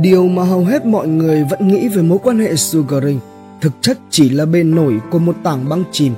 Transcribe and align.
Điều 0.00 0.28
mà 0.28 0.44
hầu 0.44 0.64
hết 0.64 0.86
mọi 0.86 1.08
người 1.08 1.44
vẫn 1.44 1.68
nghĩ 1.68 1.88
về 1.88 2.02
mối 2.02 2.18
quan 2.22 2.38
hệ 2.38 2.56
sugaring 2.56 3.20
thực 3.60 3.72
chất 3.80 3.98
chỉ 4.10 4.28
là 4.28 4.46
bề 4.46 4.62
nổi 4.62 5.00
của 5.10 5.18
một 5.18 5.36
tảng 5.42 5.68
băng 5.68 5.84
chìm. 5.92 6.12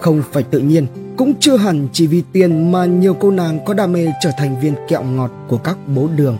Không 0.00 0.22
phải 0.32 0.42
tự 0.42 0.58
nhiên, 0.58 0.86
cũng 1.16 1.34
chưa 1.40 1.56
hẳn 1.56 1.88
chỉ 1.92 2.06
vì 2.06 2.22
tiền 2.32 2.72
mà 2.72 2.84
nhiều 2.84 3.14
cô 3.14 3.30
nàng 3.30 3.64
có 3.64 3.74
đam 3.74 3.92
mê 3.92 4.06
trở 4.22 4.30
thành 4.38 4.60
viên 4.60 4.74
kẹo 4.88 5.02
ngọt 5.02 5.30
của 5.48 5.56
các 5.56 5.78
bố 5.94 6.08
đường. 6.16 6.38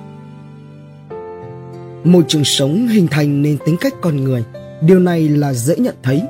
Môi 2.04 2.22
trường 2.28 2.44
sống 2.44 2.88
hình 2.88 3.06
thành 3.10 3.42
nên 3.42 3.58
tính 3.66 3.76
cách 3.80 3.94
con 4.00 4.16
người, 4.16 4.44
điều 4.82 4.98
này 4.98 5.28
là 5.28 5.52
dễ 5.52 5.76
nhận 5.76 5.94
thấy. 6.02 6.22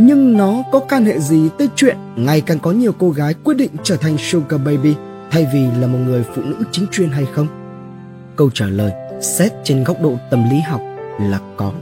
Nhưng 0.00 0.36
nó 0.36 0.62
có 0.72 0.80
can 0.80 1.04
hệ 1.04 1.18
gì 1.20 1.48
tới 1.58 1.68
chuyện 1.76 1.96
ngày 2.16 2.40
càng 2.40 2.58
có 2.58 2.70
nhiều 2.72 2.92
cô 2.98 3.10
gái 3.10 3.34
quyết 3.44 3.56
định 3.56 3.70
trở 3.82 3.96
thành 3.96 4.16
sugar 4.18 4.60
baby 4.64 4.94
thay 5.30 5.46
vì 5.52 5.66
là 5.80 5.86
một 5.86 5.98
người 6.06 6.24
phụ 6.34 6.42
nữ 6.42 6.56
chính 6.72 6.86
chuyên 6.92 7.08
hay 7.08 7.24
không? 7.34 7.67
Câu 8.38 8.50
trả 8.54 8.66
lời 8.66 8.92
xét 9.20 9.52
trên 9.64 9.84
góc 9.84 10.02
độ 10.02 10.14
tâm 10.30 10.50
lý 10.50 10.60
học 10.60 10.80
là 11.20 11.40
có. 11.56 11.72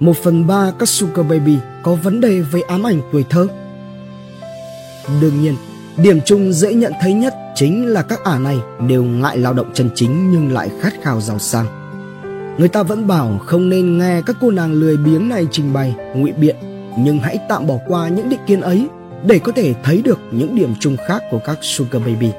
Một 0.00 0.16
phần 0.16 0.46
ba 0.46 0.72
các 0.78 0.88
sugar 0.88 1.26
baby 1.26 1.56
có 1.82 1.94
vấn 1.94 2.20
đề 2.20 2.40
về 2.40 2.60
ám 2.60 2.86
ảnh 2.86 3.00
tuổi 3.12 3.24
thơ. 3.30 3.46
Đương 5.20 5.42
nhiên, 5.42 5.56
điểm 5.96 6.20
chung 6.24 6.52
dễ 6.52 6.74
nhận 6.74 6.92
thấy 7.00 7.12
nhất 7.12 7.34
chính 7.54 7.86
là 7.86 8.02
các 8.02 8.24
ả 8.24 8.38
này 8.38 8.56
đều 8.88 9.04
ngại 9.04 9.38
lao 9.38 9.52
động 9.52 9.70
chân 9.74 9.90
chính 9.94 10.30
nhưng 10.30 10.52
lại 10.52 10.70
khát 10.80 10.92
khao 11.02 11.20
giàu 11.20 11.38
sang. 11.38 11.66
Người 12.58 12.68
ta 12.68 12.82
vẫn 12.82 13.06
bảo 13.06 13.38
không 13.46 13.68
nên 13.68 13.98
nghe 13.98 14.22
các 14.26 14.36
cô 14.40 14.50
nàng 14.50 14.72
lười 14.72 14.96
biếng 14.96 15.28
này 15.28 15.46
trình 15.50 15.72
bày, 15.72 15.94
ngụy 16.16 16.32
biện, 16.32 16.56
nhưng 16.98 17.18
hãy 17.18 17.38
tạm 17.48 17.66
bỏ 17.66 17.78
qua 17.88 18.08
những 18.08 18.28
định 18.28 18.40
kiến 18.46 18.60
ấy 18.60 18.88
để 19.26 19.38
có 19.38 19.52
thể 19.52 19.74
thấy 19.84 20.02
được 20.02 20.20
những 20.30 20.56
điểm 20.56 20.74
chung 20.80 20.96
khác 21.08 21.22
của 21.30 21.38
các 21.38 21.58
sugar 21.60 22.02
baby. 22.02 22.30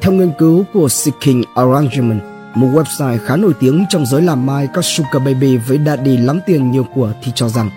Theo 0.00 0.12
nghiên 0.12 0.32
cứu 0.38 0.64
của 0.72 0.88
Seeking 0.88 1.42
Arrangement, 1.54 2.20
một 2.54 2.68
website 2.72 3.18
khá 3.18 3.36
nổi 3.36 3.52
tiếng 3.60 3.84
trong 3.88 4.06
giới 4.06 4.22
làm 4.22 4.46
mai 4.46 4.68
các 4.74 4.84
sugar 4.84 5.24
baby 5.24 5.56
với 5.56 5.78
daddy 5.86 6.16
lắm 6.16 6.40
tiền 6.46 6.70
nhiều 6.70 6.86
của 6.94 7.12
thì 7.22 7.32
cho 7.34 7.48
rằng 7.48 7.70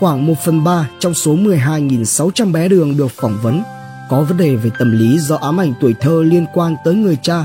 khoảng 0.00 0.26
1 0.26 0.34
phần 0.44 0.64
3 0.64 0.88
trong 0.98 1.14
số 1.14 1.36
12.600 1.36 2.52
bé 2.52 2.68
đường 2.68 2.96
được 2.96 3.10
phỏng 3.10 3.38
vấn 3.42 3.62
có 4.10 4.22
vấn 4.22 4.36
đề 4.36 4.56
về 4.56 4.70
tâm 4.78 4.98
lý 4.98 5.18
do 5.18 5.36
ám 5.36 5.60
ảnh 5.60 5.72
tuổi 5.80 5.94
thơ 6.00 6.22
liên 6.22 6.46
quan 6.54 6.76
tới 6.84 6.94
người 6.94 7.18
cha. 7.22 7.44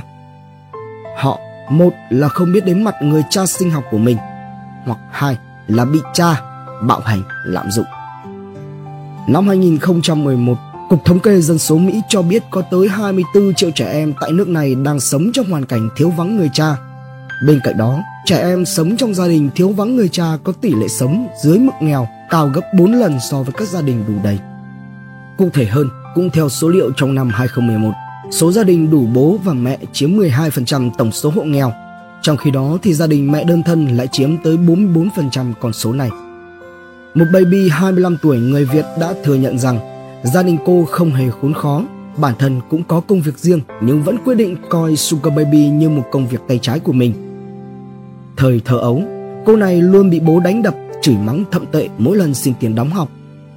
Họ 1.17 1.39
một 1.69 1.94
là 2.09 2.28
không 2.28 2.53
biết 2.53 2.66
đến 2.66 2.84
mặt 2.84 2.95
người 3.02 3.23
cha 3.30 3.45
sinh 3.45 3.72
học 3.72 3.84
của 3.91 3.97
mình 3.97 4.17
hoặc 4.86 5.00
hai 5.11 5.38
là 5.67 5.86
bị 5.86 6.00
cha 6.14 6.41
bạo 6.81 7.00
hành 7.00 7.22
lạm 7.45 7.72
dụng. 7.72 7.86
Năm 9.28 9.47
2011, 9.47 10.58
Cục 10.94 11.05
Thống 11.05 11.19
kê 11.19 11.41
Dân 11.41 11.59
số 11.59 11.77
Mỹ 11.77 12.02
cho 12.09 12.22
biết 12.22 12.44
có 12.52 12.61
tới 12.61 12.88
24 12.88 13.53
triệu 13.53 13.72
trẻ 13.75 13.91
em 13.91 14.13
tại 14.22 14.31
nước 14.31 14.47
này 14.47 14.75
đang 14.75 15.00
sống 15.00 15.31
trong 15.33 15.50
hoàn 15.50 15.66
cảnh 15.66 15.89
thiếu 15.95 16.09
vắng 16.09 16.38
người 16.38 16.50
cha. 16.53 16.75
Bên 17.47 17.59
cạnh 17.63 17.77
đó, 17.77 18.00
trẻ 18.25 18.38
em 18.38 18.66
sống 18.66 18.97
trong 18.97 19.13
gia 19.13 19.27
đình 19.27 19.50
thiếu 19.55 19.69
vắng 19.69 19.95
người 19.95 20.09
cha 20.09 20.25
có 20.44 20.53
tỷ 20.61 20.75
lệ 20.75 20.88
sống 20.88 21.27
dưới 21.44 21.59
mức 21.59 21.72
nghèo 21.81 22.08
cao 22.30 22.52
gấp 22.53 22.61
4 22.77 22.94
lần 22.94 23.19
so 23.19 23.44
với 23.44 23.53
các 23.58 23.67
gia 23.67 23.81
đình 23.81 24.03
đủ 24.08 24.13
đầy. 24.23 24.39
Cụ 25.38 25.50
thể 25.53 25.66
hơn, 25.66 25.89
cũng 26.16 26.30
theo 26.30 26.50
số 26.50 26.69
liệu 26.69 26.91
trong 26.95 27.16
năm 27.16 27.30
2011, 27.30 27.91
số 28.31 28.52
gia 28.52 28.63
đình 28.63 28.91
đủ 28.91 29.05
bố 29.13 29.39
và 29.44 29.53
mẹ 29.53 29.78
chiếm 29.94 30.09
12% 30.09 30.89
tổng 30.97 31.11
số 31.11 31.30
hộ 31.30 31.44
nghèo. 31.44 31.73
Trong 32.22 32.38
khi 32.38 32.52
đó 32.52 32.78
thì 32.83 32.94
gia 32.94 33.07
đình 33.07 33.31
mẹ 33.31 33.44
đơn 33.44 33.63
thân 33.63 33.88
lại 33.88 34.07
chiếm 34.11 34.38
tới 34.44 34.57
44% 34.57 35.53
con 35.61 35.73
số 35.73 35.94
này. 35.94 36.09
Một 37.13 37.25
baby 37.33 37.69
25 37.69 38.17
tuổi 38.22 38.38
người 38.38 38.66
Việt 38.66 38.85
đã 39.00 39.13
thừa 39.23 39.35
nhận 39.35 39.59
rằng 39.59 39.92
gia 40.23 40.43
đình 40.43 40.57
cô 40.66 40.85
không 40.85 41.11
hề 41.11 41.29
khốn 41.29 41.53
khó, 41.53 41.83
bản 42.17 42.34
thân 42.39 42.61
cũng 42.69 42.84
có 42.84 43.00
công 43.00 43.22
việc 43.22 43.38
riêng 43.38 43.59
nhưng 43.81 44.03
vẫn 44.03 44.17
quyết 44.25 44.35
định 44.35 44.56
coi 44.69 44.95
Sugar 44.95 45.35
Baby 45.35 45.69
như 45.69 45.89
một 45.89 46.03
công 46.11 46.28
việc 46.28 46.41
tay 46.47 46.59
trái 46.61 46.79
của 46.79 46.94
mình. 46.94 47.13
Thời 48.38 48.61
thơ 48.66 48.78
ấu, 48.78 49.01
cô 49.45 49.56
này 49.56 49.81
luôn 49.81 50.09
bị 50.09 50.19
bố 50.19 50.39
đánh 50.39 50.61
đập, 50.61 50.75
chửi 51.01 51.16
mắng 51.17 51.44
thậm 51.51 51.66
tệ 51.72 51.88
mỗi 51.97 52.17
lần 52.17 52.34
xin 52.34 52.53
tiền 52.59 52.75
đóng 52.75 52.89
học. 52.89 53.09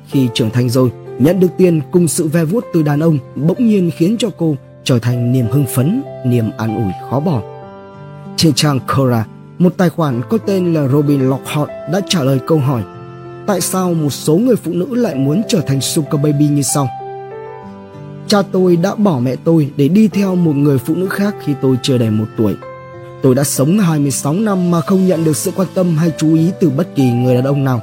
Khi 0.06 0.28
trưởng 0.34 0.50
thành 0.50 0.68
rồi, 0.68 0.92
nhận 1.18 1.40
được 1.40 1.50
tiền 1.56 1.80
cùng 1.90 2.08
sự 2.08 2.26
ve 2.28 2.44
vuốt 2.44 2.64
từ 2.72 2.82
đàn 2.82 3.00
ông 3.00 3.18
bỗng 3.34 3.66
nhiên 3.66 3.90
khiến 3.96 4.16
cho 4.18 4.28
cô 4.38 4.56
trở 4.84 4.98
thành 4.98 5.32
niềm 5.32 5.46
hưng 5.50 5.66
phấn, 5.74 6.02
niềm 6.26 6.50
an 6.58 6.76
ủi 6.76 6.92
khó 7.10 7.20
bỏ. 7.20 7.42
Trên 8.36 8.52
trang 8.52 8.80
Quora, 8.96 9.26
một 9.58 9.74
tài 9.76 9.90
khoản 9.90 10.22
có 10.28 10.38
tên 10.38 10.74
là 10.74 10.88
Robin 10.88 11.20
Lockhart 11.20 11.68
đã 11.92 12.00
trả 12.08 12.22
lời 12.22 12.40
câu 12.46 12.58
hỏi 12.58 12.82
tại 13.46 13.60
sao 13.60 13.94
một 13.94 14.10
số 14.10 14.36
người 14.36 14.56
phụ 14.56 14.72
nữ 14.72 14.94
lại 14.94 15.14
muốn 15.14 15.42
trở 15.48 15.60
thành 15.60 15.80
sugar 15.80 16.22
baby 16.22 16.48
như 16.48 16.62
sau. 16.62 16.88
Cha 18.26 18.42
tôi 18.52 18.76
đã 18.76 18.94
bỏ 18.94 19.18
mẹ 19.18 19.36
tôi 19.44 19.70
để 19.76 19.88
đi 19.88 20.08
theo 20.08 20.34
một 20.34 20.56
người 20.56 20.78
phụ 20.78 20.94
nữ 20.94 21.08
khác 21.08 21.34
khi 21.44 21.54
tôi 21.62 21.76
chưa 21.82 21.98
đầy 21.98 22.10
một 22.10 22.26
tuổi. 22.36 22.54
Tôi 23.22 23.34
đã 23.34 23.44
sống 23.44 23.78
26 23.78 24.32
năm 24.32 24.70
mà 24.70 24.80
không 24.80 25.06
nhận 25.06 25.24
được 25.24 25.36
sự 25.36 25.50
quan 25.56 25.68
tâm 25.74 25.96
hay 25.96 26.12
chú 26.18 26.34
ý 26.34 26.50
từ 26.60 26.70
bất 26.70 26.94
kỳ 26.94 27.10
người 27.10 27.34
đàn 27.34 27.44
ông 27.44 27.64
nào. 27.64 27.80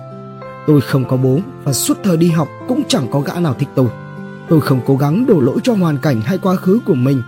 Tôi 0.68 0.81
không 0.81 1.06
có 1.06 1.18
bố 1.18 1.40
và 1.63 1.74
suốt 1.74 1.97
thời 2.03 2.18
đi 2.18 2.30
học 2.30 2.47
cũng 2.68 2.84
chẳng 2.88 3.07
có 3.12 3.19
gã 3.19 3.40
nào 3.40 3.56
thích 3.59 3.69
tôi. 3.75 3.88
Tôi 4.50 4.62
không 4.62 4.81
cố 4.85 4.97
gắng 4.97 5.25
đổ 5.25 5.40
lỗi 5.40 5.57
cho 5.63 5.74
hoàn 5.74 5.97
cảnh 5.97 6.22
hay 6.22 6.38
quá 6.38 6.56
khứ 6.56 6.80
của 6.85 6.95
mình, 6.95 7.22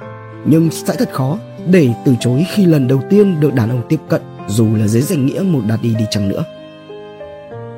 nhưng 0.46 0.72
sẽ 0.72 0.96
thật 1.00 1.10
khó 1.14 1.38
để 1.68 1.90
từ 2.06 2.16
chối 2.20 2.46
khi 2.54 2.66
lần 2.66 2.88
đầu 2.88 3.02
tiên 3.10 3.40
được 3.40 3.54
đàn 3.54 3.70
ông 3.70 3.82
tiếp 3.90 4.00
cận 4.10 4.22
dù 4.48 4.76
là 4.76 4.88
dưới 4.88 5.02
danh 5.02 5.26
nghĩa 5.26 5.42
một 5.42 5.62
đạt 5.68 5.80
đi 5.82 5.96
đi 5.96 6.06
chăng 6.12 6.30
nữa. 6.30 6.44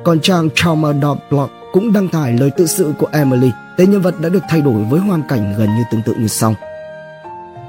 Còn 0.04 0.20
trang 0.20 0.48
Trauma.blog 0.54 1.48
cũng 1.72 1.92
đăng 1.92 2.08
tải 2.08 2.32
lời 2.32 2.50
tự 2.56 2.66
sự 2.66 2.92
của 2.98 3.08
Emily, 3.12 3.50
tên 3.76 3.90
nhân 3.90 4.00
vật 4.00 4.20
đã 4.20 4.28
được 4.28 4.42
thay 4.48 4.60
đổi 4.60 4.84
với 4.84 5.00
hoàn 5.00 5.22
cảnh 5.28 5.54
gần 5.58 5.68
như 5.76 5.82
tương 5.90 6.02
tự 6.02 6.14
như 6.14 6.26
sau. 6.26 6.54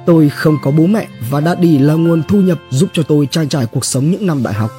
Tôi 0.05 0.29
không 0.29 0.57
có 0.63 0.71
bố 0.71 0.85
mẹ 0.85 1.07
và 1.29 1.41
Daddy 1.41 1.77
là 1.77 1.93
nguồn 1.93 2.23
thu 2.27 2.41
nhập 2.41 2.57
giúp 2.69 2.89
cho 2.93 3.03
tôi 3.03 3.27
trang 3.31 3.49
trải 3.49 3.65
cuộc 3.65 3.85
sống 3.85 4.11
những 4.11 4.27
năm 4.27 4.43
đại 4.43 4.53
học. 4.53 4.71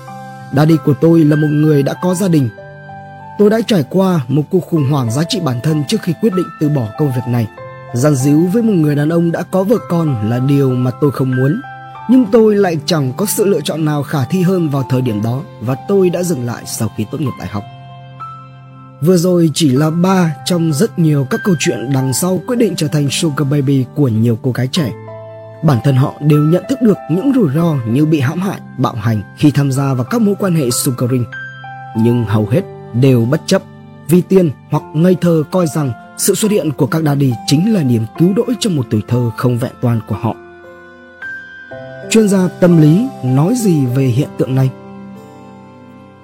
Daddy 0.56 0.76
của 0.84 0.94
tôi 1.00 1.24
là 1.24 1.36
một 1.36 1.48
người 1.50 1.82
đã 1.82 1.94
có 2.02 2.14
gia 2.14 2.28
đình. 2.28 2.48
Tôi 3.38 3.50
đã 3.50 3.60
trải 3.66 3.84
qua 3.90 4.20
một 4.28 4.42
cuộc 4.50 4.60
khủng 4.60 4.90
hoảng 4.90 5.10
giá 5.10 5.22
trị 5.28 5.40
bản 5.44 5.56
thân 5.62 5.82
trước 5.88 5.98
khi 6.02 6.12
quyết 6.20 6.34
định 6.34 6.46
từ 6.60 6.68
bỏ 6.68 6.88
công 6.98 7.08
việc 7.08 7.28
này. 7.28 7.46
Giàn 7.94 8.14
díu 8.14 8.48
với 8.52 8.62
một 8.62 8.72
người 8.72 8.94
đàn 8.94 9.08
ông 9.08 9.32
đã 9.32 9.42
có 9.42 9.62
vợ 9.62 9.76
con 9.88 10.30
là 10.30 10.38
điều 10.38 10.70
mà 10.70 10.90
tôi 11.00 11.10
không 11.10 11.36
muốn 11.36 11.60
nhưng 12.10 12.26
tôi 12.32 12.54
lại 12.56 12.78
chẳng 12.86 13.12
có 13.16 13.26
sự 13.26 13.44
lựa 13.44 13.60
chọn 13.60 13.84
nào 13.84 14.02
khả 14.02 14.24
thi 14.24 14.42
hơn 14.42 14.68
vào 14.68 14.86
thời 14.90 15.02
điểm 15.02 15.22
đó 15.22 15.42
và 15.60 15.76
tôi 15.88 16.10
đã 16.10 16.22
dừng 16.22 16.46
lại 16.46 16.62
sau 16.66 16.90
khi 16.96 17.04
tốt 17.10 17.20
nghiệp 17.20 17.32
đại 17.38 17.48
học. 17.48 17.64
Vừa 19.00 19.16
rồi 19.16 19.50
chỉ 19.54 19.70
là 19.70 19.90
ba 19.90 20.34
trong 20.44 20.72
rất 20.72 20.98
nhiều 20.98 21.26
các 21.30 21.40
câu 21.44 21.54
chuyện 21.58 21.92
đằng 21.92 22.12
sau 22.12 22.40
quyết 22.46 22.56
định 22.56 22.74
trở 22.76 22.88
thành 22.88 23.08
sugar 23.10 23.48
baby 23.50 23.84
của 23.94 24.08
nhiều 24.08 24.38
cô 24.42 24.52
gái 24.52 24.68
trẻ. 24.72 24.92
Bản 25.64 25.78
thân 25.84 25.96
họ 25.96 26.14
đều 26.20 26.42
nhận 26.42 26.64
thức 26.68 26.78
được 26.82 26.96
những 27.10 27.32
rủi 27.34 27.48
ro 27.54 27.76
như 27.88 28.06
bị 28.06 28.20
hãm 28.20 28.40
hại, 28.40 28.60
bạo 28.78 28.94
hành 28.94 29.22
khi 29.38 29.50
tham 29.50 29.72
gia 29.72 29.94
vào 29.94 30.04
các 30.04 30.20
mối 30.20 30.34
quan 30.38 30.54
hệ 30.54 30.70
sugaring. 30.70 31.24
Nhưng 31.96 32.24
hầu 32.24 32.46
hết 32.46 32.62
đều 32.94 33.24
bất 33.24 33.40
chấp 33.46 33.62
vì 34.08 34.20
tiền 34.20 34.50
hoặc 34.70 34.82
ngây 34.94 35.16
thơ 35.20 35.42
coi 35.50 35.66
rằng 35.66 35.92
sự 36.18 36.34
xuất 36.34 36.50
hiện 36.50 36.72
của 36.72 36.86
các 36.86 37.02
daddy 37.02 37.32
chính 37.46 37.74
là 37.74 37.82
niềm 37.82 38.02
cứu 38.18 38.32
rỗi 38.36 38.56
cho 38.60 38.70
một 38.70 38.86
tuổi 38.90 39.02
thơ 39.08 39.30
không 39.36 39.58
vẹn 39.58 39.72
toàn 39.80 40.00
của 40.08 40.16
họ. 40.20 40.36
Chuyên 42.10 42.28
gia 42.28 42.48
tâm 42.48 42.80
lý 42.80 43.06
nói 43.24 43.54
gì 43.56 43.86
về 43.86 44.04
hiện 44.04 44.28
tượng 44.38 44.54
này? 44.54 44.70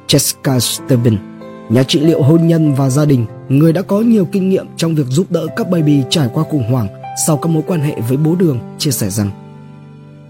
Jessica 0.08 0.58
Stebbin, 0.58 1.16
nhà 1.68 1.82
trị 1.82 2.00
liệu 2.00 2.22
hôn 2.22 2.46
nhân 2.46 2.74
và 2.74 2.90
gia 2.90 3.04
đình, 3.04 3.26
người 3.48 3.72
đã 3.72 3.82
có 3.82 4.00
nhiều 4.00 4.28
kinh 4.32 4.50
nghiệm 4.50 4.66
trong 4.76 4.94
việc 4.94 5.06
giúp 5.08 5.26
đỡ 5.30 5.46
các 5.56 5.70
baby 5.70 6.02
trải 6.10 6.28
qua 6.32 6.44
khủng 6.50 6.70
hoảng 6.72 6.88
sau 7.26 7.36
các 7.36 7.48
mối 7.48 7.62
quan 7.66 7.80
hệ 7.80 7.94
với 8.08 8.16
bố 8.16 8.34
đường, 8.34 8.58
chia 8.78 8.90
sẻ 8.90 9.10
rằng 9.10 9.30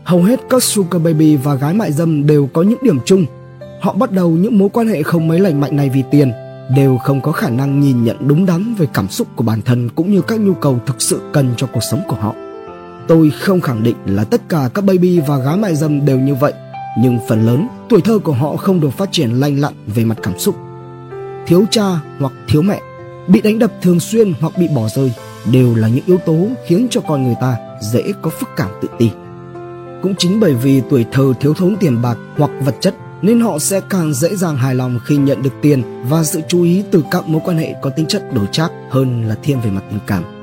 hầu 0.05 0.23
hết 0.23 0.41
các 0.51 0.63
sugar 0.63 1.03
baby 1.03 1.37
và 1.37 1.55
gái 1.55 1.75
mại 1.75 1.93
dâm 1.93 2.27
đều 2.27 2.49
có 2.53 2.63
những 2.63 2.79
điểm 2.83 2.99
chung. 3.05 3.27
Họ 3.81 3.93
bắt 3.93 4.13
đầu 4.13 4.31
những 4.31 4.59
mối 4.59 4.69
quan 4.69 4.89
hệ 4.89 5.03
không 5.03 5.29
mấy 5.29 5.41
lành 5.41 5.61
mạnh 5.61 5.77
này 5.77 5.91
vì 5.95 6.03
tiền, 6.11 6.33
đều 6.77 6.99
không 6.99 7.21
có 7.21 7.33
khả 7.33 7.51
năng 7.51 7.81
nhìn 7.81 8.05
nhận 8.05 8.29
đúng 8.29 8.47
đắn 8.47 8.75
về 8.75 8.87
cảm 8.95 9.09
xúc 9.09 9.29
của 9.37 9.45
bản 9.45 9.63
thân 9.63 9.89
cũng 9.89 10.13
như 10.13 10.23
các 10.23 10.41
nhu 10.41 10.55
cầu 10.55 10.79
thực 10.87 11.03
sự 11.03 11.21
cần 11.33 11.55
cho 11.57 11.67
cuộc 11.67 11.83
sống 11.91 12.01
của 12.09 12.17
họ. 12.17 12.35
Tôi 13.09 13.31
không 13.31 13.61
khẳng 13.61 13.83
định 13.83 13.97
là 14.07 14.25
tất 14.25 14.41
cả 14.49 14.71
các 14.75 14.85
baby 14.85 15.21
và 15.21 15.39
gái 15.39 15.57
mại 15.57 15.77
dâm 15.77 16.05
đều 16.05 16.19
như 16.19 16.35
vậy, 16.35 16.53
nhưng 16.99 17.19
phần 17.29 17.47
lớn 17.47 17.69
tuổi 17.89 18.01
thơ 18.01 18.19
của 18.19 18.33
họ 18.33 18.57
không 18.57 18.81
được 18.81 18.91
phát 18.91 19.09
triển 19.13 19.31
lành 19.31 19.61
lặn 19.61 19.73
về 19.87 20.05
mặt 20.05 20.19
cảm 20.23 20.39
xúc. 20.39 20.57
Thiếu 21.47 21.65
cha 21.71 21.85
hoặc 22.19 22.33
thiếu 22.49 22.63
mẹ, 22.63 22.81
bị 23.29 23.41
đánh 23.41 23.59
đập 23.59 23.73
thường 23.83 24.01
xuyên 24.01 24.33
hoặc 24.41 24.53
bị 24.59 24.69
bỏ 24.69 24.89
rơi 24.89 25.13
đều 25.53 25.75
là 25.75 25.89
những 25.89 26.05
yếu 26.07 26.19
tố 26.19 26.49
khiến 26.67 26.87
cho 26.91 27.01
con 27.01 27.23
người 27.25 27.37
ta 27.41 27.57
dễ 27.93 28.03
có 28.23 28.31
phức 28.31 28.49
cảm 28.57 28.71
tự 28.83 28.89
ti. 28.99 29.11
Cũng 30.03 30.15
chính 30.19 30.41
bởi 30.41 30.55
vì 30.55 30.83
tuổi 30.91 31.07
thơ 31.13 31.33
thiếu 31.41 31.55
thốn 31.55 31.77
tiền 31.81 32.03
bạc 32.03 32.19
hoặc 32.37 32.51
vật 32.65 32.75
chất 32.81 32.95
nên 33.23 33.41
họ 33.41 33.59
sẽ 33.59 33.81
càng 33.91 34.15
dễ 34.15 34.37
dàng 34.37 34.57
hài 34.57 34.75
lòng 34.75 34.99
khi 35.05 35.17
nhận 35.17 35.43
được 35.43 35.53
tiền 35.63 36.05
và 36.09 36.25
sự 36.25 36.41
chú 36.49 36.63
ý 36.63 36.85
từ 36.91 37.05
các 37.11 37.29
mối 37.29 37.41
quan 37.45 37.59
hệ 37.59 37.75
có 37.83 37.91
tính 37.91 38.07
chất 38.07 38.35
đổi 38.35 38.47
trác 38.53 38.71
hơn 38.91 39.29
là 39.29 39.35
thiên 39.43 39.61
về 39.61 39.71
mặt 39.71 39.83
tình 39.91 40.01
cảm. 40.07 40.36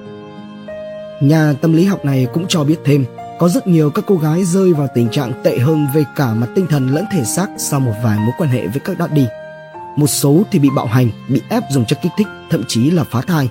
Nhà 1.23 1.53
tâm 1.61 1.73
lý 1.73 1.85
học 1.85 2.05
này 2.05 2.27
cũng 2.33 2.45
cho 2.47 2.63
biết 2.63 2.75
thêm, 2.85 3.05
có 3.39 3.49
rất 3.49 3.67
nhiều 3.67 3.89
các 3.89 4.05
cô 4.07 4.15
gái 4.15 4.45
rơi 4.45 4.73
vào 4.73 4.87
tình 4.95 5.09
trạng 5.09 5.33
tệ 5.43 5.57
hơn 5.57 5.87
về 5.93 6.03
cả 6.15 6.33
mặt 6.33 6.47
tinh 6.55 6.67
thần 6.69 6.87
lẫn 6.87 7.05
thể 7.11 7.23
xác 7.23 7.47
sau 7.57 7.79
một 7.79 7.93
vài 8.03 8.17
mối 8.19 8.31
quan 8.37 8.49
hệ 8.49 8.67
với 8.67 8.79
các 8.79 8.97
daddy. 8.99 9.25
Một 9.97 10.07
số 10.07 10.43
thì 10.51 10.59
bị 10.59 10.69
bạo 10.75 10.85
hành, 10.85 11.09
bị 11.29 11.41
ép 11.49 11.63
dùng 11.71 11.85
chất 11.85 11.99
kích 12.01 12.11
thích, 12.17 12.27
thậm 12.49 12.63
chí 12.67 12.91
là 12.91 13.03
phá 13.03 13.21
thai. 13.21 13.49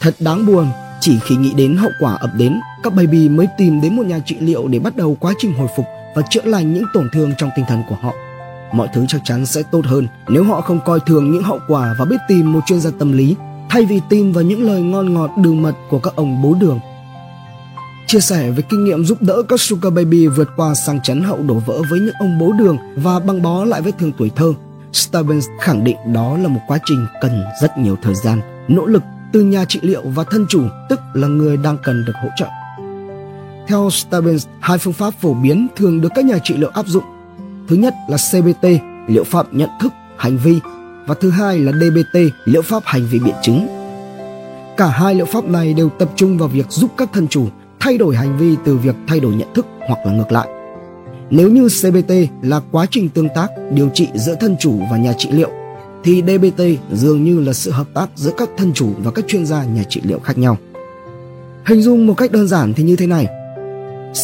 Thật 0.00 0.14
đáng 0.20 0.46
buồn, 0.46 0.66
Chỉ 1.00 1.18
khi 1.18 1.36
nghĩ 1.36 1.52
đến 1.56 1.76
hậu 1.76 1.90
quả 2.00 2.12
ập 2.12 2.30
đến, 2.36 2.60
các 2.82 2.94
baby 2.94 3.28
mới 3.28 3.46
tìm 3.58 3.80
đến 3.80 3.96
một 3.96 4.06
nhà 4.06 4.18
trị 4.26 4.36
liệu 4.40 4.68
để 4.68 4.78
bắt 4.78 4.96
đầu 4.96 5.16
quá 5.20 5.32
trình 5.38 5.54
hồi 5.54 5.68
phục 5.76 5.86
và 6.14 6.22
chữa 6.30 6.42
lành 6.44 6.74
những 6.74 6.84
tổn 6.94 7.08
thương 7.12 7.32
trong 7.38 7.50
tinh 7.56 7.64
thần 7.68 7.82
của 7.88 7.96
họ. 8.02 8.14
Mọi 8.72 8.88
thứ 8.94 9.04
chắc 9.08 9.20
chắn 9.24 9.46
sẽ 9.46 9.62
tốt 9.62 9.80
hơn 9.84 10.06
nếu 10.28 10.44
họ 10.44 10.60
không 10.60 10.80
coi 10.84 11.00
thường 11.00 11.30
những 11.30 11.42
hậu 11.42 11.58
quả 11.68 11.94
và 11.98 12.04
biết 12.04 12.16
tìm 12.28 12.52
một 12.52 12.60
chuyên 12.66 12.80
gia 12.80 12.90
tâm 12.98 13.12
lý 13.12 13.36
thay 13.68 13.84
vì 13.84 14.00
tin 14.08 14.32
vào 14.32 14.44
những 14.44 14.62
lời 14.62 14.82
ngon 14.82 15.14
ngọt 15.14 15.30
đường 15.38 15.62
mật 15.62 15.74
của 15.90 15.98
các 15.98 16.16
ông 16.16 16.42
bố 16.42 16.54
đường. 16.60 16.80
Chia 18.06 18.20
sẻ 18.20 18.50
về 18.50 18.62
kinh 18.70 18.84
nghiệm 18.84 19.04
giúp 19.04 19.22
đỡ 19.22 19.42
các 19.48 19.60
Sugar 19.60 19.92
Baby 19.92 20.26
vượt 20.26 20.48
qua 20.56 20.74
sang 20.74 21.00
chấn 21.02 21.22
hậu 21.22 21.42
đổ 21.42 21.54
vỡ 21.54 21.82
với 21.90 22.00
những 22.00 22.14
ông 22.18 22.38
bố 22.38 22.52
đường 22.52 22.78
và 22.96 23.20
băng 23.20 23.42
bó 23.42 23.64
lại 23.64 23.82
vết 23.82 23.92
thương 23.98 24.12
tuổi 24.18 24.30
thơ, 24.36 24.52
Stubbins 24.92 25.46
khẳng 25.60 25.84
định 25.84 25.96
đó 26.12 26.38
là 26.38 26.48
một 26.48 26.60
quá 26.68 26.78
trình 26.84 27.06
cần 27.20 27.44
rất 27.62 27.78
nhiều 27.78 27.96
thời 28.02 28.14
gian, 28.14 28.40
nỗ 28.68 28.86
lực 28.86 29.02
từ 29.32 29.42
nhà 29.42 29.64
trị 29.64 29.80
liệu 29.82 30.02
và 30.02 30.24
thân 30.24 30.46
chủ, 30.48 30.62
tức 30.88 31.00
là 31.14 31.28
người 31.28 31.56
đang 31.56 31.78
cần 31.84 32.04
được 32.04 32.12
hỗ 32.22 32.28
trợ. 32.36 32.46
Theo 33.68 33.90
Stubbins, 33.90 34.46
hai 34.60 34.78
phương 34.78 34.92
pháp 34.92 35.14
phổ 35.20 35.34
biến 35.34 35.66
thường 35.76 36.00
được 36.00 36.08
các 36.14 36.24
nhà 36.24 36.38
trị 36.44 36.56
liệu 36.56 36.70
áp 36.74 36.86
dụng. 36.86 37.04
Thứ 37.68 37.76
nhất 37.76 37.94
là 38.08 38.16
CBT, 38.16 38.68
liệu 39.08 39.24
pháp 39.24 39.54
nhận 39.54 39.70
thức, 39.80 39.92
hành 40.16 40.38
vi, 40.38 40.60
và 41.06 41.14
thứ 41.14 41.30
hai 41.30 41.58
là 41.58 41.72
DBT, 41.72 42.18
liệu 42.44 42.62
pháp 42.62 42.82
hành 42.84 43.06
vi 43.10 43.18
biện 43.18 43.34
chứng. 43.42 43.66
Cả 44.76 44.86
hai 44.86 45.14
liệu 45.14 45.26
pháp 45.26 45.44
này 45.44 45.74
đều 45.74 45.88
tập 45.88 46.08
trung 46.16 46.38
vào 46.38 46.48
việc 46.48 46.66
giúp 46.70 46.90
các 46.96 47.08
thân 47.12 47.28
chủ 47.28 47.48
thay 47.80 47.98
đổi 47.98 48.16
hành 48.16 48.38
vi 48.38 48.56
từ 48.64 48.76
việc 48.76 48.94
thay 49.06 49.20
đổi 49.20 49.34
nhận 49.34 49.54
thức 49.54 49.66
hoặc 49.78 49.98
là 50.04 50.12
ngược 50.12 50.32
lại. 50.32 50.48
Nếu 51.30 51.50
như 51.50 51.68
CBT 51.68 52.12
là 52.42 52.60
quá 52.72 52.86
trình 52.90 53.08
tương 53.08 53.28
tác 53.34 53.48
điều 53.70 53.88
trị 53.94 54.08
giữa 54.14 54.34
thân 54.34 54.56
chủ 54.60 54.80
và 54.90 54.96
nhà 54.96 55.12
trị 55.12 55.30
liệu 55.32 55.50
thì 56.04 56.22
DBT 56.22 56.62
dường 56.92 57.24
như 57.24 57.40
là 57.40 57.52
sự 57.52 57.70
hợp 57.70 57.86
tác 57.94 58.08
giữa 58.14 58.32
các 58.36 58.48
thân 58.56 58.72
chủ 58.72 58.90
và 58.98 59.10
các 59.10 59.24
chuyên 59.28 59.46
gia 59.46 59.64
nhà 59.64 59.82
trị 59.88 60.00
liệu 60.04 60.18
khác 60.18 60.38
nhau. 60.38 60.56
Hình 61.66 61.82
dung 61.82 62.06
một 62.06 62.14
cách 62.14 62.32
đơn 62.32 62.48
giản 62.48 62.74
thì 62.74 62.82
như 62.82 62.96
thế 62.96 63.06
này. 63.06 63.26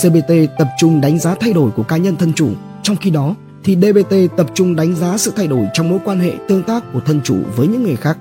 CBT 0.02 0.32
tập 0.58 0.69
trung 0.78 1.00
đánh 1.00 1.19
giá 1.19 1.35
thay 1.35 1.52
đổi 1.52 1.70
của 1.70 1.82
cá 1.82 1.96
nhân 1.96 2.17
thân 2.17 2.32
chủ, 2.32 2.49
trong 2.82 2.96
khi 2.96 3.11
đó 3.11 3.35
thì 3.64 3.76
DBT 3.76 4.37
tập 4.37 4.47
trung 4.55 4.76
đánh 4.76 4.94
giá 4.94 5.19
sự 5.19 5.32
thay 5.37 5.47
đổi 5.47 5.67
trong 5.75 5.88
mối 5.88 5.99
quan 6.05 6.20
hệ 6.20 6.32
tương 6.49 6.62
tác 6.62 6.85
của 6.93 7.00
thân 7.00 7.20
chủ 7.25 7.37
với 7.56 7.67
những 7.67 7.82
người 7.82 7.97
khác. 7.97 8.19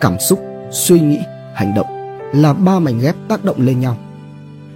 Cảm 0.00 0.16
xúc, 0.20 0.40
suy 0.70 1.00
nghĩ, 1.00 1.18
hành 1.54 1.74
động 1.74 1.86
là 2.34 2.52
ba 2.52 2.78
mảnh 2.78 2.98
ghép 2.98 3.14
tác 3.28 3.44
động 3.44 3.56
lên 3.60 3.80
nhau. 3.80 3.96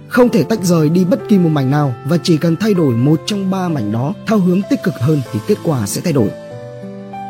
Không 0.07 0.29
thể 0.29 0.43
tách 0.43 0.63
rời 0.63 0.89
đi 0.89 1.05
bất 1.05 1.19
kỳ 1.29 1.37
một 1.37 1.49
mảnh 1.49 1.71
nào 1.71 1.93
và 2.09 2.17
chỉ 2.23 2.37
cần 2.37 2.55
thay 2.55 2.73
đổi 2.73 2.95
một 2.95 3.21
trong 3.25 3.51
ba 3.51 3.69
mảnh 3.69 3.91
đó 3.91 4.13
theo 4.27 4.39
hướng 4.39 4.61
tích 4.69 4.83
cực 4.83 4.93
hơn 4.99 5.21
thì 5.31 5.39
kết 5.47 5.57
quả 5.63 5.87
sẽ 5.87 6.01
thay 6.01 6.13
đổi. 6.13 6.29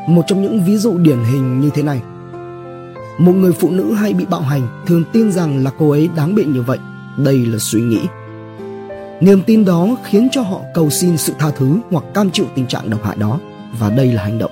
Một 0.08 0.22
trong 0.28 0.42
những 0.42 0.64
ví 0.66 0.78
dụ 0.78 0.98
điển 0.98 1.20
hình 1.24 1.62
như 1.62 1.70
thế 1.74 1.84
này. 1.84 2.02
Một 3.18 3.34
người 3.34 3.52
phụ 3.52 3.70
nữ 3.70 3.94
hay 3.94 4.14
bị 4.14 4.26
bạo 4.26 4.42
hành 4.42 4.68
thường 4.86 5.04
tin 5.14 5.32
rằng 5.32 5.64
là 5.64 5.72
cô 5.80 5.90
ấy 5.90 6.10
đáng 6.16 6.36
bị 6.36 6.46
như 6.46 6.62
vậy. 6.62 6.78
Đây 7.18 7.46
là 7.46 7.58
suy 7.60 7.82
nghĩ. 7.82 8.00
Niềm 9.22 9.42
tin 9.44 9.66
đó 9.66 9.88
khiến 10.04 10.28
cho 10.32 10.42
họ 10.42 10.62
cầu 10.74 10.90
xin 10.90 11.18
sự 11.18 11.34
tha 11.40 11.52
thứ 11.58 11.80
hoặc 11.92 12.04
cam 12.14 12.32
chịu 12.32 12.46
tình 12.56 12.68
trạng 12.68 12.90
độc 12.90 13.04
hại 13.04 13.16
đó 13.16 13.40
và 13.80 13.90
đây 13.90 14.14
là 14.14 14.24
hành 14.24 14.40
động. 14.40 14.52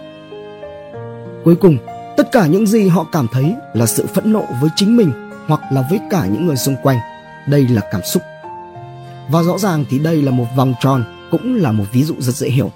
Cuối 1.44 1.56
cùng, 1.56 1.78
tất 2.18 2.32
cả 2.32 2.48
những 2.48 2.68
gì 2.68 2.88
họ 2.88 3.06
cảm 3.12 3.28
thấy 3.32 3.56
là 3.74 3.86
sự 3.86 4.06
phẫn 4.06 4.34
nộ 4.34 4.46
với 4.62 4.70
chính 4.76 4.98
mình 4.98 5.12
hoặc 5.48 5.62
là 5.72 5.88
với 5.90 6.00
cả 6.10 6.26
những 6.26 6.48
người 6.48 6.56
xung 6.56 6.76
quanh. 6.84 6.98
Đây 7.48 7.68
là 7.68 7.82
cảm 7.92 8.02
xúc. 8.04 8.24
Và 9.30 9.44
rõ 9.44 9.58
ràng 9.58 9.86
thì 9.90 10.00
đây 10.00 10.22
là 10.22 10.32
một 10.32 10.46
vòng 10.56 10.74
tròn 10.82 11.04
cũng 11.32 11.56
là 11.56 11.72
một 11.72 11.86
ví 11.92 12.04
dụ 12.04 12.16
rất 12.20 12.36
dễ 12.36 12.50
hiểu. 12.50 12.72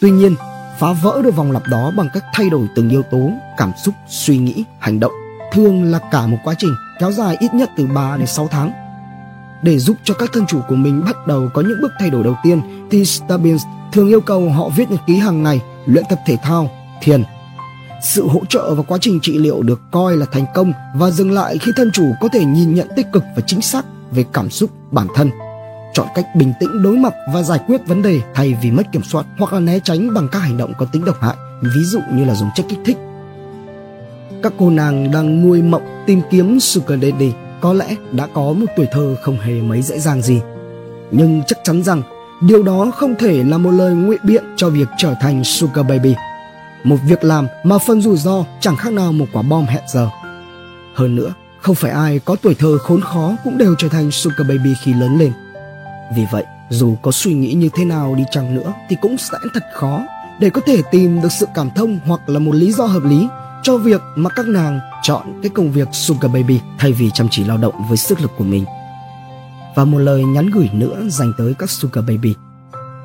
Tuy 0.00 0.10
nhiên, 0.10 0.34
phá 0.78 0.92
vỡ 0.92 1.22
được 1.22 1.36
vòng 1.36 1.52
lặp 1.52 1.62
đó 1.68 1.92
bằng 1.96 2.08
cách 2.14 2.24
thay 2.34 2.50
đổi 2.50 2.66
từng 2.74 2.90
yếu 2.90 3.02
tố 3.02 3.30
cảm 3.56 3.72
xúc, 3.84 3.94
suy 4.08 4.38
nghĩ, 4.38 4.64
hành 4.78 5.00
động 5.00 5.12
thường 5.52 5.84
là 5.84 5.98
cả 6.10 6.26
một 6.26 6.36
quá 6.44 6.54
trình 6.58 6.74
kéo 7.00 7.12
dài 7.12 7.36
ít 7.40 7.54
nhất 7.54 7.70
từ 7.76 7.86
3 7.86 8.16
đến 8.16 8.26
6 8.26 8.48
tháng. 8.48 8.89
Để 9.62 9.78
giúp 9.78 9.96
cho 10.04 10.14
các 10.14 10.30
thân 10.32 10.46
chủ 10.46 10.60
của 10.68 10.74
mình 10.74 11.02
bắt 11.04 11.26
đầu 11.26 11.50
có 11.54 11.62
những 11.62 11.80
bước 11.82 11.92
thay 11.98 12.10
đổi 12.10 12.24
đầu 12.24 12.36
tiên 12.42 12.60
thì 12.90 13.04
Stubbins 13.04 13.62
thường 13.92 14.08
yêu 14.08 14.20
cầu 14.20 14.50
họ 14.50 14.68
viết 14.68 14.90
nhật 14.90 15.00
ký 15.06 15.16
hàng 15.16 15.42
ngày, 15.42 15.60
luyện 15.86 16.04
tập 16.10 16.18
thể 16.26 16.36
thao, 16.42 16.70
thiền. 17.02 17.24
Sự 18.02 18.28
hỗ 18.28 18.44
trợ 18.48 18.74
và 18.74 18.82
quá 18.82 18.98
trình 19.00 19.18
trị 19.22 19.38
liệu 19.38 19.62
được 19.62 19.80
coi 19.90 20.16
là 20.16 20.26
thành 20.32 20.46
công 20.54 20.72
và 20.94 21.10
dừng 21.10 21.32
lại 21.32 21.58
khi 21.58 21.72
thân 21.76 21.90
chủ 21.92 22.04
có 22.20 22.28
thể 22.32 22.44
nhìn 22.44 22.74
nhận 22.74 22.88
tích 22.96 23.06
cực 23.12 23.24
và 23.36 23.42
chính 23.46 23.60
xác 23.60 23.84
về 24.10 24.24
cảm 24.32 24.50
xúc 24.50 24.70
bản 24.90 25.06
thân 25.14 25.30
chọn 25.92 26.06
cách 26.14 26.26
bình 26.34 26.52
tĩnh 26.60 26.82
đối 26.82 26.96
mặt 26.96 27.14
và 27.32 27.42
giải 27.42 27.58
quyết 27.66 27.86
vấn 27.86 28.02
đề 28.02 28.20
thay 28.34 28.56
vì 28.62 28.70
mất 28.70 28.92
kiểm 28.92 29.02
soát 29.02 29.26
hoặc 29.38 29.52
là 29.52 29.60
né 29.60 29.78
tránh 29.84 30.14
bằng 30.14 30.28
các 30.32 30.38
hành 30.38 30.56
động 30.56 30.72
có 30.78 30.86
tính 30.86 31.04
độc 31.04 31.20
hại, 31.20 31.36
ví 31.62 31.84
dụ 31.84 32.00
như 32.12 32.24
là 32.24 32.34
dùng 32.34 32.48
chất 32.54 32.66
kích 32.68 32.78
thích. 32.84 32.96
Các 34.42 34.52
cô 34.58 34.70
nàng 34.70 35.10
đang 35.10 35.42
nuôi 35.42 35.62
mộng 35.62 36.04
tìm 36.06 36.20
kiếm 36.30 36.60
Sugar 36.60 37.02
Daddy 37.02 37.32
có 37.60 37.72
lẽ 37.72 37.96
đã 38.12 38.26
có 38.34 38.52
một 38.52 38.66
tuổi 38.76 38.86
thơ 38.92 39.16
không 39.22 39.38
hề 39.38 39.60
mấy 39.60 39.82
dễ 39.82 39.98
dàng 39.98 40.22
gì. 40.22 40.40
Nhưng 41.10 41.42
chắc 41.46 41.58
chắn 41.64 41.82
rằng 41.82 42.02
điều 42.40 42.62
đó 42.62 42.90
không 42.94 43.14
thể 43.18 43.44
là 43.44 43.58
một 43.58 43.70
lời 43.70 43.94
ngụy 43.94 44.18
biện 44.22 44.44
cho 44.56 44.68
việc 44.68 44.88
trở 44.98 45.14
thành 45.20 45.44
Sugar 45.44 45.86
Baby. 45.86 46.14
Một 46.84 46.96
việc 47.08 47.24
làm 47.24 47.46
mà 47.64 47.78
phần 47.78 48.02
rủi 48.02 48.16
ro 48.16 48.44
chẳng 48.60 48.76
khác 48.76 48.92
nào 48.92 49.12
một 49.12 49.26
quả 49.32 49.42
bom 49.42 49.64
hẹn 49.64 49.82
giờ. 49.88 50.08
Hơn 50.94 51.16
nữa, 51.16 51.34
không 51.60 51.74
phải 51.74 51.90
ai 51.90 52.20
có 52.24 52.36
tuổi 52.42 52.54
thơ 52.54 52.78
khốn 52.78 53.00
khó 53.00 53.36
cũng 53.44 53.58
đều 53.58 53.74
trở 53.78 53.88
thành 53.88 54.10
Sugar 54.10 54.48
Baby 54.48 54.74
khi 54.82 54.94
lớn 54.94 55.18
lên. 55.18 55.32
Vì 56.16 56.22
vậy, 56.32 56.44
dù 56.70 56.96
có 57.02 57.10
suy 57.10 57.34
nghĩ 57.34 57.52
như 57.52 57.68
thế 57.74 57.84
nào 57.84 58.14
đi 58.14 58.24
chăng 58.30 58.54
nữa 58.54 58.72
thì 58.88 58.96
cũng 59.02 59.18
sẽ 59.18 59.38
thật 59.54 59.64
khó 59.74 60.02
để 60.40 60.50
có 60.50 60.60
thể 60.66 60.82
tìm 60.90 61.22
được 61.22 61.32
sự 61.32 61.46
cảm 61.54 61.70
thông 61.76 61.98
hoặc 62.06 62.20
là 62.28 62.38
một 62.38 62.54
lý 62.54 62.72
do 62.72 62.84
hợp 62.84 63.04
lý 63.04 63.28
cho 63.62 63.76
việc 63.76 64.00
mà 64.16 64.30
các 64.30 64.46
nàng 64.46 64.80
chọn 65.02 65.40
cái 65.42 65.50
công 65.54 65.72
việc 65.72 65.88
Sugar 65.92 66.32
Baby 66.32 66.60
thay 66.78 66.92
vì 66.92 67.10
chăm 67.10 67.28
chỉ 67.30 67.44
lao 67.44 67.58
động 67.58 67.74
với 67.88 67.96
sức 67.96 68.20
lực 68.20 68.30
của 68.36 68.44
mình. 68.44 68.64
Và 69.74 69.84
một 69.84 69.98
lời 69.98 70.24
nhắn 70.24 70.50
gửi 70.50 70.70
nữa 70.72 71.02
dành 71.08 71.32
tới 71.38 71.54
các 71.58 71.70
Sugar 71.70 72.04
Baby. 72.04 72.34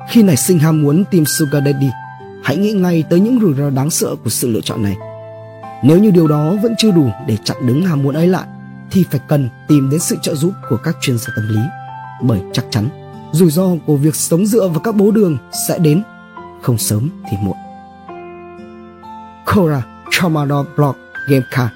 Khi 0.08 0.22
nảy 0.22 0.36
sinh 0.36 0.58
ham 0.58 0.82
muốn 0.82 1.04
tìm 1.10 1.24
Sugar 1.26 1.64
Daddy, 1.64 1.90
hãy 2.44 2.56
nghĩ 2.56 2.72
ngay 2.72 3.04
tới 3.10 3.20
những 3.20 3.40
rủi 3.40 3.54
ro 3.54 3.70
đáng 3.70 3.90
sợ 3.90 4.14
của 4.24 4.30
sự 4.30 4.50
lựa 4.50 4.60
chọn 4.60 4.82
này. 4.82 4.96
Nếu 5.82 5.98
như 5.98 6.10
điều 6.10 6.28
đó 6.28 6.54
vẫn 6.62 6.74
chưa 6.78 6.90
đủ 6.90 7.10
để 7.26 7.36
chặn 7.44 7.56
đứng 7.66 7.82
ham 7.82 8.02
muốn 8.02 8.14
ấy 8.14 8.26
lại, 8.26 8.46
thì 8.90 9.04
phải 9.10 9.20
cần 9.28 9.48
tìm 9.68 9.90
đến 9.90 10.00
sự 10.00 10.16
trợ 10.22 10.34
giúp 10.34 10.52
của 10.68 10.76
các 10.76 10.96
chuyên 11.00 11.18
gia 11.18 11.26
tâm 11.36 11.48
lý 11.48 11.60
bởi 12.22 12.40
chắc 12.52 12.64
chắn 12.70 12.88
rủi 13.32 13.50
ro 13.50 13.66
của 13.86 13.96
việc 13.96 14.16
sống 14.16 14.46
dựa 14.46 14.68
vào 14.68 14.80
các 14.80 14.94
bố 14.94 15.10
đường 15.10 15.38
sẽ 15.68 15.78
đến 15.78 16.02
không 16.62 16.78
sớm 16.78 17.10
thì 17.30 17.36
muộn. 17.42 17.56
Cora 19.54 19.82
Chamador 20.10 20.66
Blog 20.76 20.94
Game 21.28 21.44
Card 21.50 21.75